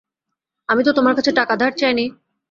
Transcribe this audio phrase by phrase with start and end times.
[0.69, 2.05] আমি তো তোমার কাছে টাকা ধার চাই নি।